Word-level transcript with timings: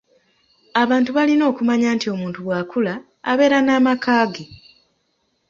"Abantu 0.81 1.09
balina 1.17 1.43
okumanya 1.51 1.87
nti 1.95 2.05
omuntu 2.13 2.39
bw’akula, 2.45 2.93
abeera 3.31 3.59
n’amaka 3.63 4.17
ge." 4.33 4.45